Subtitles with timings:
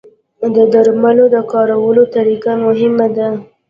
[0.55, 3.29] د درملو د کارولو طریقه مهمه ده.